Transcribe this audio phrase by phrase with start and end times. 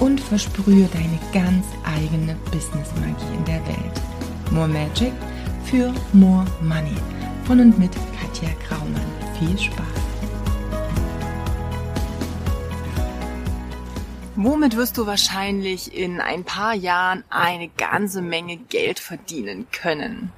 [0.00, 4.00] und versprühe deine ganz eigene Business-Magie in der Welt.
[4.50, 5.12] More Magic
[5.64, 6.96] für More Money.
[7.44, 9.06] Von und mit Katja Graumann.
[9.38, 10.06] Viel Spaß!
[14.38, 20.30] Womit wirst du wahrscheinlich in ein paar Jahren eine ganze Menge Geld verdienen können?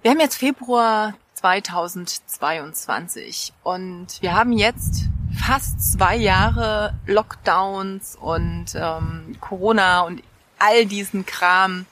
[0.00, 9.36] Wir haben jetzt Februar 2022 und wir haben jetzt fast zwei Jahre Lockdowns und ähm,
[9.40, 10.22] Corona und
[10.58, 11.86] all diesen Kram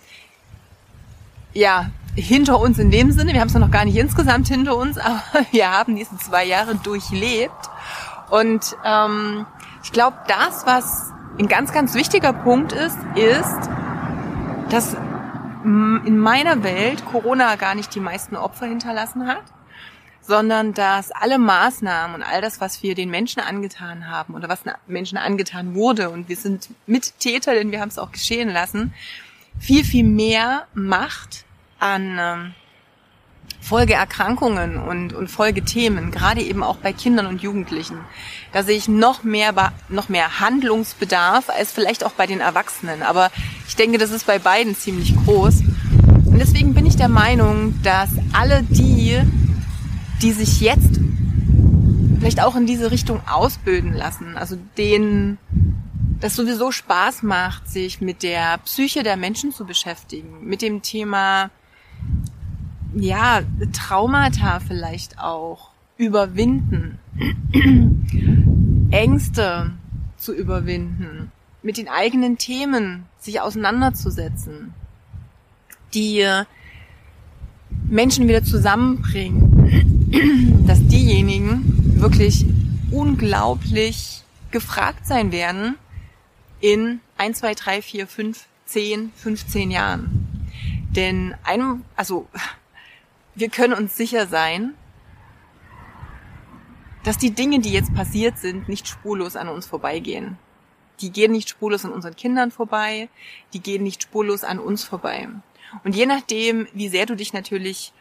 [1.53, 3.33] ja hinter uns in dem Sinne.
[3.33, 6.75] Wir haben es noch gar nicht insgesamt hinter uns, aber wir haben diese zwei Jahre
[6.77, 7.71] durchlebt
[8.31, 9.47] und ähm,
[9.83, 13.71] ich glaube, das, was ein ganz, ganz wichtiger Punkt ist, ist,
[14.71, 14.97] dass
[15.65, 19.43] in meiner Welt Corona gar nicht die meisten Opfer hinterlassen hat,
[20.23, 24.61] sondern dass alle Maßnahmen und all das, was wir den Menschen angetan haben oder was
[24.87, 28.95] Menschen angetan wurde, und wir sind Mittäter, denn wir haben es auch geschehen lassen,
[29.59, 31.45] viel, viel mehr Macht
[31.79, 32.55] an ähm,
[33.61, 37.99] Folgeerkrankungen und, und Folgethemen, gerade eben auch bei Kindern und Jugendlichen.
[38.53, 43.03] Da sehe ich noch mehr, noch mehr Handlungsbedarf als vielleicht auch bei den Erwachsenen.
[43.03, 43.31] Aber
[43.69, 45.61] ich denke, das ist bei beiden ziemlich groß.
[46.25, 49.21] Und deswegen bin ich der Meinung, dass alle die,
[50.23, 51.01] die sich jetzt
[52.19, 55.39] vielleicht auch in diese Richtung ausbilden lassen, also denen
[56.21, 61.51] das sowieso Spaß macht, sich mit der Psyche der Menschen zu beschäftigen, mit dem Thema
[62.95, 63.41] ja,
[63.73, 66.99] Traumata vielleicht auch überwinden,
[68.91, 69.73] Ängste
[70.17, 71.33] zu überwinden,
[71.63, 74.75] mit den eigenen Themen sich auseinanderzusetzen,
[75.95, 76.27] die
[77.89, 79.50] Menschen wieder zusammenbringen,
[80.67, 82.45] dass diejenigen wirklich
[82.91, 85.77] unglaublich gefragt sein werden
[86.61, 90.27] in 1, 2, 3, 4, 5, 10, 15 Jahren.
[90.91, 92.29] Denn einem, also
[93.35, 94.75] wir können uns sicher sein,
[97.05, 100.37] dass die Dinge, die jetzt passiert sind, nicht spurlos an uns vorbeigehen.
[101.01, 103.09] Die gehen nicht spurlos an unseren Kindern vorbei,
[103.55, 105.29] die gehen nicht spurlos an uns vorbei.
[105.85, 107.93] Und je nachdem, wie sehr du dich natürlich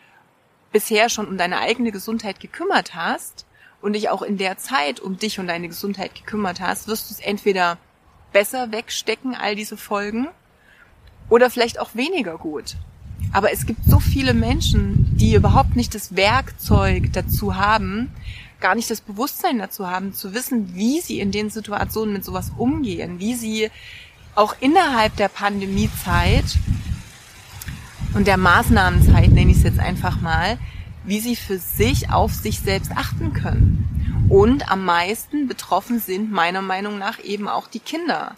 [0.72, 3.46] bisher schon um deine eigene Gesundheit gekümmert hast
[3.81, 7.13] und dich auch in der Zeit um dich und deine Gesundheit gekümmert hast, wirst du
[7.13, 7.78] es entweder
[8.31, 10.28] besser wegstecken, all diese Folgen,
[11.29, 12.75] oder vielleicht auch weniger gut.
[13.31, 18.12] Aber es gibt so viele Menschen, die überhaupt nicht das Werkzeug dazu haben,
[18.59, 22.52] gar nicht das Bewusstsein dazu haben, zu wissen, wie sie in den Situationen mit sowas
[22.58, 23.69] umgehen, wie sie
[24.35, 26.46] auch innerhalb der Pandemiezeit
[28.19, 30.57] und der Maßnahmenzeit, nenne ich es jetzt einfach mal,
[31.06, 34.28] wie sie für sich auf sich selbst achten können.
[34.28, 38.35] Und am meisten betroffen sind meiner Meinung nach eben auch die Kinder.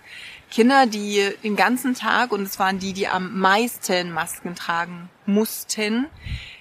[0.51, 6.05] Kinder, die den ganzen Tag, und es waren die, die am meisten Masken tragen mussten,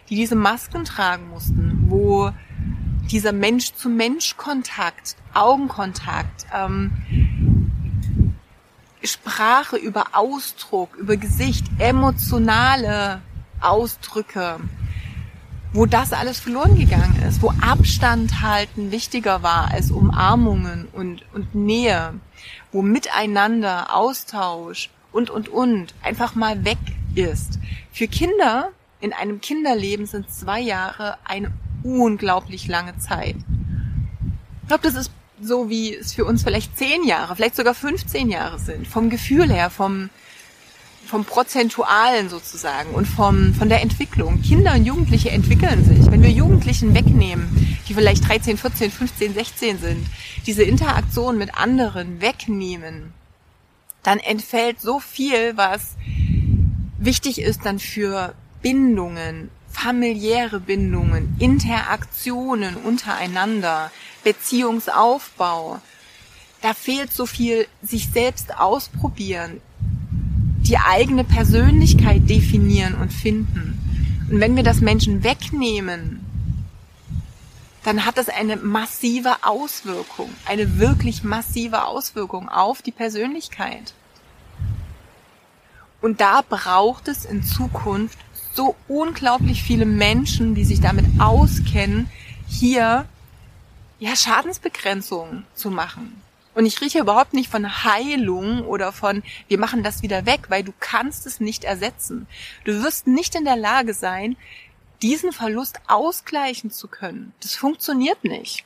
[0.08, 2.32] die diese Masken tragen mussten, wo
[3.10, 6.92] dieser Mensch-zu-Mensch-Kontakt, Augenkontakt, ähm,
[9.02, 13.22] Sprache über Ausdruck, über Gesicht, emotionale
[13.60, 14.60] Ausdrücke,
[15.72, 21.54] wo das alles verloren gegangen ist, wo Abstand halten wichtiger war als Umarmungen und, und
[21.54, 22.14] Nähe,
[22.72, 26.78] wo Miteinander, Austausch und, und, und einfach mal weg
[27.14, 27.58] ist.
[27.92, 31.52] Für Kinder in einem Kinderleben sind zwei Jahre eine
[31.82, 33.36] unglaublich lange Zeit.
[34.62, 35.10] Ich glaube, das ist
[35.42, 38.86] so, wie es für uns vielleicht zehn Jahre, vielleicht sogar 15 Jahre sind.
[38.86, 40.10] Vom Gefühl her, vom,
[41.06, 44.40] vom Prozentualen sozusagen und vom, von der Entwicklung.
[44.42, 46.10] Kinder und Jugendliche entwickeln sich.
[46.10, 50.06] Wenn wir Jugendlichen wegnehmen, die vielleicht 13, 14, 15, 16 sind,
[50.46, 53.12] diese Interaktion mit anderen wegnehmen,
[54.02, 55.96] dann entfällt so viel, was
[56.98, 63.90] wichtig ist dann für Bindungen, familiäre Bindungen, Interaktionen untereinander,
[64.24, 65.80] Beziehungsaufbau.
[66.60, 69.60] Da fehlt so viel sich selbst ausprobieren,
[70.62, 74.26] die eigene Persönlichkeit definieren und finden.
[74.30, 76.24] Und wenn wir das Menschen wegnehmen,
[77.82, 83.94] dann hat das eine massive Auswirkung, eine wirklich massive Auswirkung auf die Persönlichkeit.
[86.02, 88.18] Und da braucht es in Zukunft
[88.52, 92.10] so unglaublich viele Menschen, die sich damit auskennen,
[92.48, 93.06] hier
[93.98, 96.20] ja Schadensbegrenzung zu machen.
[96.54, 100.64] Und ich rieche überhaupt nicht von Heilung oder von, wir machen das wieder weg, weil
[100.64, 102.26] du kannst es nicht ersetzen.
[102.64, 104.36] Du wirst nicht in der Lage sein,
[105.00, 107.32] diesen Verlust ausgleichen zu können.
[107.40, 108.64] Das funktioniert nicht.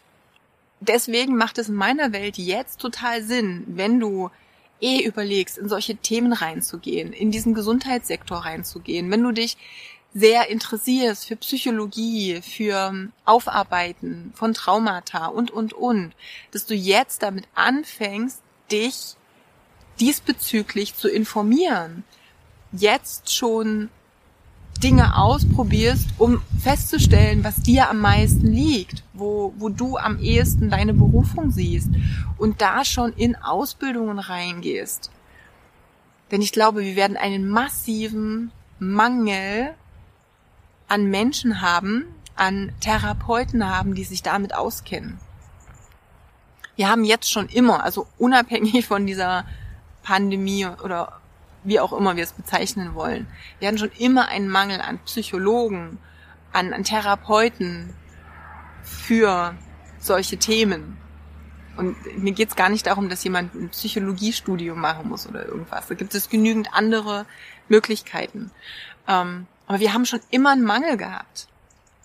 [0.81, 4.31] Deswegen macht es in meiner Welt jetzt total Sinn, wenn du
[4.81, 9.57] eh überlegst, in solche Themen reinzugehen, in diesen Gesundheitssektor reinzugehen, wenn du dich
[10.15, 16.13] sehr interessierst für Psychologie, für Aufarbeiten von Traumata und, und, und,
[16.53, 18.41] dass du jetzt damit anfängst,
[18.71, 19.17] dich
[19.99, 22.05] diesbezüglich zu informieren,
[22.73, 23.91] jetzt schon
[24.83, 30.95] Dinge ausprobierst, um festzustellen, was dir am meisten liegt, wo, wo du am ehesten deine
[30.95, 31.89] Berufung siehst
[32.39, 35.11] und da schon in Ausbildungen reingehst.
[36.31, 39.75] Denn ich glaube, wir werden einen massiven Mangel
[40.89, 42.05] an Menschen haben,
[42.37, 45.19] an Therapeuten haben, die sich damit auskennen.
[46.77, 49.45] Wir haben jetzt schon immer, also unabhängig von dieser
[50.03, 51.21] Pandemie oder
[51.65, 53.27] wie auch immer wir es bezeichnen wollen.
[53.59, 55.99] Wir hatten schon immer einen Mangel an Psychologen,
[56.53, 57.95] an, an Therapeuten
[58.83, 59.55] für
[59.99, 60.99] solche Themen.
[61.77, 65.89] Und mir geht es gar nicht darum, dass jemand ein Psychologiestudium machen muss oder irgendwas.
[65.89, 67.27] Da gibt es genügend andere
[67.69, 68.53] Möglichkeiten.
[69.09, 71.49] Ähm, aber wir haben schon immer einen Mangel gehabt.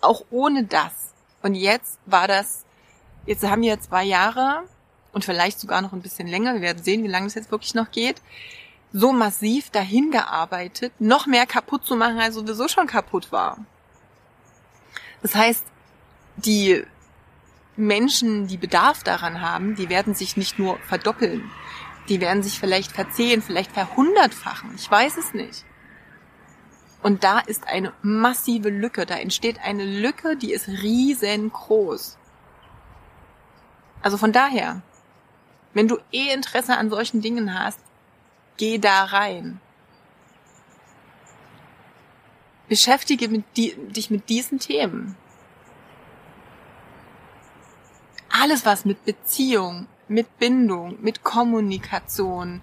[0.01, 1.13] Auch ohne das.
[1.44, 2.65] Und jetzt war das,
[3.25, 4.63] jetzt haben wir zwei Jahre
[5.12, 7.73] und vielleicht sogar noch ein bisschen länger, wir werden sehen, wie lange es jetzt wirklich
[7.73, 8.21] noch geht,
[8.91, 13.57] so massiv dahin gearbeitet, noch mehr kaputt zu machen, als sowieso schon kaputt war.
[15.21, 15.65] Das heißt,
[16.38, 16.83] die
[17.75, 21.50] Menschen, die Bedarf daran haben, die werden sich nicht nur verdoppeln,
[22.09, 24.74] die werden sich vielleicht verzehn, vielleicht verhundertfachen.
[24.75, 25.65] Ich weiß es nicht.
[27.01, 29.06] Und da ist eine massive Lücke.
[29.06, 32.18] Da entsteht eine Lücke, die ist riesengroß.
[34.01, 34.81] Also von daher,
[35.74, 37.80] wenn du eh Interesse an solchen Dingen hast,
[38.59, 39.61] Geh da rein.
[42.67, 45.15] Beschäftige mit die, dich mit diesen Themen.
[48.29, 52.59] Alles, was mit Beziehung, mit Bindung, mit Kommunikation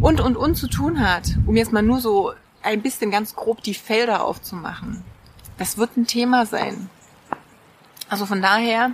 [0.00, 3.62] und, und, und zu tun hat, um jetzt mal nur so ein bisschen ganz grob
[3.62, 5.04] die Felder aufzumachen.
[5.56, 6.90] Das wird ein Thema sein.
[8.08, 8.90] Also von daher,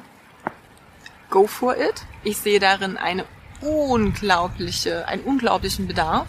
[1.30, 2.04] go for it.
[2.22, 3.24] Ich sehe darin eine
[3.64, 6.28] unglaubliche, einen unglaublichen Bedarf.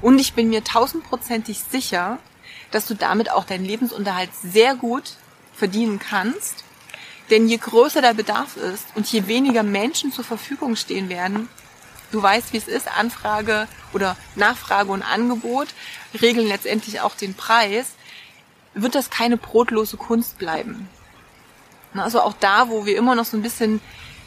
[0.00, 2.18] Und ich bin mir tausendprozentig sicher,
[2.70, 5.14] dass du damit auch deinen Lebensunterhalt sehr gut
[5.54, 6.64] verdienen kannst.
[7.30, 11.48] Denn je größer der Bedarf ist und je weniger Menschen zur Verfügung stehen werden,
[12.10, 15.68] du weißt, wie es ist, Anfrage oder Nachfrage und Angebot
[16.20, 17.92] regeln letztendlich auch den Preis,
[18.74, 20.88] wird das keine brotlose Kunst bleiben.
[21.94, 23.80] Also auch da, wo wir immer noch so ein bisschen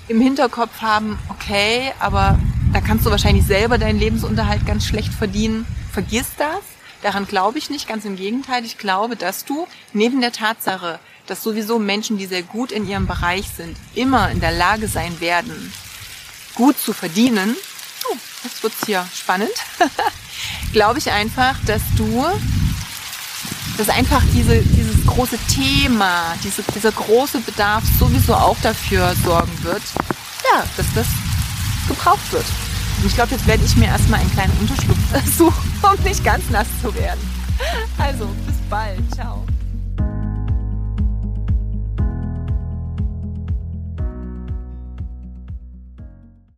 [0.07, 2.39] im Hinterkopf haben, okay, aber
[2.73, 5.65] da kannst du wahrscheinlich selber deinen Lebensunterhalt ganz schlecht verdienen.
[5.91, 6.61] Vergiss das.
[7.01, 7.87] Daran glaube ich nicht.
[7.87, 8.63] Ganz im Gegenteil.
[8.63, 13.07] Ich glaube, dass du neben der Tatsache, dass sowieso Menschen, die sehr gut in ihrem
[13.07, 15.73] Bereich sind, immer in der Lage sein werden,
[16.55, 17.55] gut zu verdienen.
[18.09, 19.51] Oh, jetzt wird's hier spannend.
[20.71, 22.25] glaube ich einfach, dass du
[23.77, 24.61] dass einfach diese,
[25.05, 29.83] große Thema, diese, dieser große Bedarf sowieso auch dafür sorgen wird,
[30.53, 31.07] ja, dass das
[31.87, 32.45] gebraucht wird.
[32.97, 34.97] Und ich glaube, jetzt werde ich mir erstmal einen kleinen Unterschlupf
[35.37, 37.19] suchen, um nicht ganz nass zu werden.
[37.97, 38.99] Also, bis bald.
[39.13, 39.43] Ciao.